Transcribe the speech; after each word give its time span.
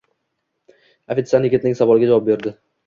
Ofitsiant 1.17 1.49
yigitning 1.51 1.81
savoliga 1.83 2.13
javob 2.15 2.29
berdi. 2.33 2.59